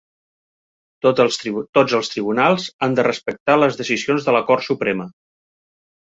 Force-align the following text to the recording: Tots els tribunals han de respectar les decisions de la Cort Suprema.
Tots 1.05 1.23
els 1.97 2.05
tribunals 2.13 2.65
han 2.87 2.95
de 2.99 3.05
respectar 3.07 3.57
les 3.65 3.77
decisions 3.81 4.25
de 4.31 4.35
la 4.37 4.41
Cort 4.49 4.65
Suprema. 4.69 5.07